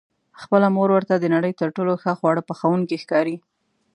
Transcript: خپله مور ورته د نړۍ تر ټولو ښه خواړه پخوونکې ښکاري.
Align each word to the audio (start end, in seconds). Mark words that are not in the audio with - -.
خپله 0.41 0.67
مور 0.75 0.89
ورته 0.93 1.13
د 1.17 1.25
نړۍ 1.35 1.53
تر 1.61 1.69
ټولو 1.75 1.93
ښه 2.01 2.11
خواړه 2.19 2.41
پخوونکې 2.49 2.97
ښکاري. 3.03 3.35